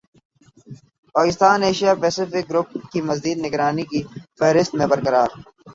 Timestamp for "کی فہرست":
3.91-4.71